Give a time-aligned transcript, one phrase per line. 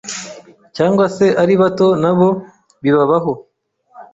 [0.75, 2.29] cyangwa se ari bato.nabo
[2.83, 3.31] bibabaho